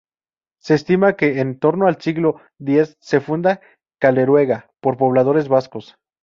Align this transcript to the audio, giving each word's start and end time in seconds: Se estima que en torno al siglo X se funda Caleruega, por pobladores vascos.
Se 0.59 0.73
estima 0.73 1.15
que 1.15 1.41
en 1.41 1.59
torno 1.59 1.85
al 1.85 2.01
siglo 2.01 2.41
X 2.59 2.97
se 2.99 3.21
funda 3.21 3.61
Caleruega, 3.99 4.71
por 4.81 4.97
pobladores 4.97 5.47
vascos. 5.47 5.95